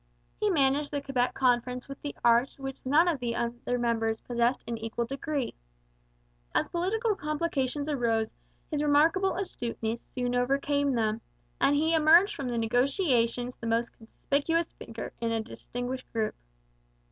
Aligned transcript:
He 0.39 0.49
managed 0.49 0.89
the 0.89 0.99
Quebec 0.99 1.35
Conference 1.35 1.87
with 1.87 2.01
the 2.01 2.15
arts 2.25 2.57
which 2.57 2.83
none 2.87 3.07
of 3.07 3.19
the 3.19 3.35
other 3.35 3.77
members 3.77 4.19
possessed 4.19 4.63
in 4.65 4.79
equal 4.79 5.05
degree. 5.05 5.53
As 6.55 6.69
political 6.69 7.15
complications 7.15 7.87
arose 7.87 8.33
his 8.71 8.81
remarkable 8.81 9.35
astuteness 9.35 10.09
soon 10.15 10.33
overcame 10.33 10.93
them; 10.95 11.21
and 11.59 11.75
he 11.75 11.93
emerged 11.93 12.33
from 12.35 12.47
the 12.47 12.57
negotiations 12.57 13.55
the 13.57 13.67
most 13.67 13.95
conspicuous 13.95 14.73
figure 14.73 15.13
in 15.21 15.31
a 15.31 15.43
distinguished 15.43 16.11
group. 16.11 16.33